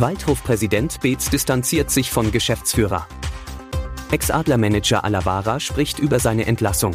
[0.00, 3.08] Waldhofpräsident Beetz distanziert sich von Geschäftsführer.
[4.12, 6.94] Ex-Adler-Manager Alavara spricht über seine Entlassung.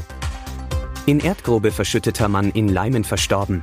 [1.05, 3.61] In Erdgrube verschütteter Mann in Leimen verstorben.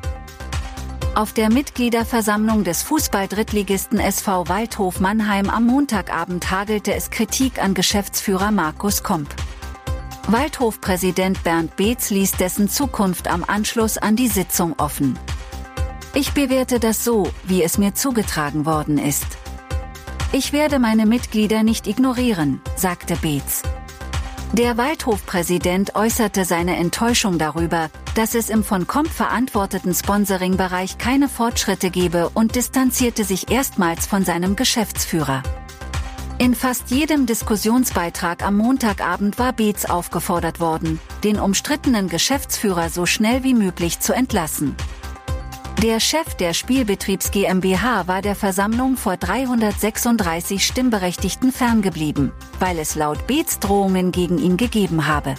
[1.15, 8.51] Auf der Mitgliederversammlung des Fußball-Drittligisten SV Waldhof Mannheim am Montagabend hagelte es Kritik an Geschäftsführer
[8.51, 9.35] Markus Komp.
[10.29, 15.19] Waldhofpräsident Bernd Beetz ließ dessen Zukunft am Anschluss an die Sitzung offen.
[16.13, 19.27] Ich bewerte das so, wie es mir zugetragen worden ist.
[20.33, 23.63] Ich werde meine Mitglieder nicht ignorieren, sagte Beetz.
[24.53, 31.91] Der Waldhofpräsident äußerte seine Enttäuschung darüber, dass es im von Komp verantworteten Sponsoring-Bereich keine Fortschritte
[31.91, 35.45] gebe und distanzierte sich erstmals von seinem Geschäftsführer.
[36.39, 43.45] In fast jedem Diskussionsbeitrag am Montagabend war Beetz aufgefordert worden, den umstrittenen Geschäftsführer so schnell
[43.45, 44.75] wie möglich zu entlassen.
[45.83, 53.27] Der Chef der Spielbetriebs GmbH war der Versammlung vor 336 Stimmberechtigten ferngeblieben, weil es laut
[53.27, 55.37] Beetz Drohungen gegen ihn gegeben habe.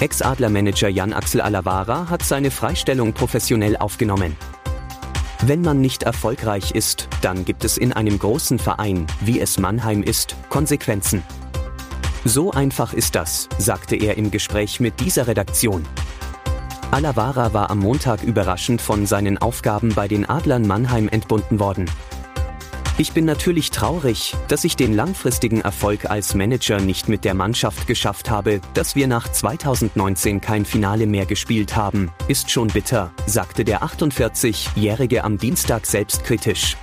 [0.00, 4.34] Ex-Adler-Manager Jan-Axel Alavara hat seine Freistellung professionell aufgenommen.
[5.42, 10.02] Wenn man nicht erfolgreich ist, dann gibt es in einem großen Verein, wie es Mannheim
[10.02, 11.22] ist, Konsequenzen.
[12.24, 15.84] So einfach ist das, sagte er im Gespräch mit dieser Redaktion.
[16.94, 21.90] Alavara war am Montag überraschend von seinen Aufgaben bei den Adlern Mannheim entbunden worden.
[22.98, 27.88] Ich bin natürlich traurig, dass ich den langfristigen Erfolg als Manager nicht mit der Mannschaft
[27.88, 33.64] geschafft habe, dass wir nach 2019 kein Finale mehr gespielt haben, ist schon bitter, sagte
[33.64, 36.76] der 48-Jährige am Dienstag selbstkritisch.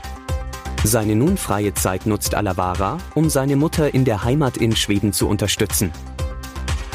[0.84, 5.30] Seine nun freie Zeit nutzt Alavara, um seine Mutter in der Heimat in Schweden zu
[5.30, 5.94] unterstützen.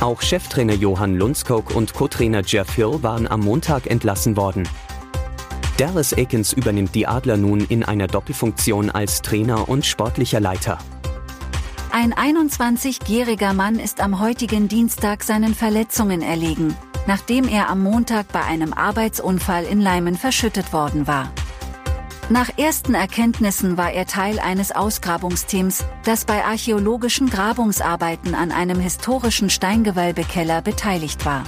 [0.00, 4.68] Auch Cheftrainer Johann Lundskog und Co-Trainer Jeff Hill waren am Montag entlassen worden.
[5.78, 10.78] Dallas Aikens übernimmt die Adler nun in einer Doppelfunktion als Trainer und sportlicher Leiter.
[11.92, 18.42] Ein 21-jähriger Mann ist am heutigen Dienstag seinen Verletzungen erlegen, nachdem er am Montag bei
[18.42, 21.32] einem Arbeitsunfall in Leimen verschüttet worden war.
[22.28, 29.48] Nach ersten Erkenntnissen war er Teil eines Ausgrabungsteams, das bei archäologischen Grabungsarbeiten an einem historischen
[29.48, 31.44] Steingewölbekeller beteiligt war.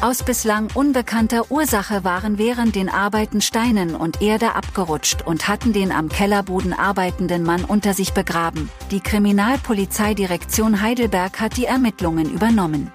[0.00, 5.92] Aus bislang unbekannter Ursache waren während den Arbeiten Steinen und Erde abgerutscht und hatten den
[5.92, 8.70] am Kellerboden arbeitenden Mann unter sich begraben.
[8.90, 12.90] Die Kriminalpolizeidirektion Heidelberg hat die Ermittlungen übernommen.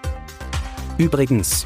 [0.98, 1.66] Übrigens,